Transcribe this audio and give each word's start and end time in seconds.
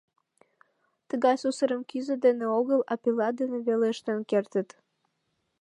—Тыгай 1.09 1.35
сусырым 1.41 1.81
кӱзӧ 1.89 2.15
дене 2.25 2.45
огыл, 2.59 2.81
а 2.91 2.93
пила 3.01 3.29
дене 3.39 3.57
веле 3.67 3.87
ыштен 3.93 4.19
кертыт. 4.29 4.69